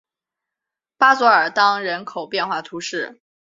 [0.97, 3.21] 巴佐尔当人口变化图示